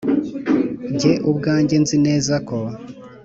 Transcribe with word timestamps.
Jye 0.99 1.13
ubwanjye 1.29 1.75
nzi 1.83 1.97
neza 2.05 2.35
ko 2.47 2.57